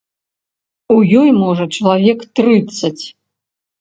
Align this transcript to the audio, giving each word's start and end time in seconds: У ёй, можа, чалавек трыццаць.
У 0.95 0.95
ёй, 1.19 1.29
можа, 1.43 1.63
чалавек 1.77 2.19
трыццаць. 2.39 3.03